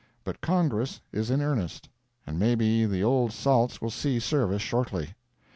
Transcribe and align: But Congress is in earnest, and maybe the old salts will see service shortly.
But 0.23 0.41
Congress 0.41 0.99
is 1.11 1.29
in 1.29 1.43
earnest, 1.43 1.87
and 2.25 2.39
maybe 2.39 2.87
the 2.87 3.03
old 3.03 3.31
salts 3.33 3.83
will 3.83 3.91
see 3.91 4.19
service 4.19 4.63
shortly. 4.63 5.13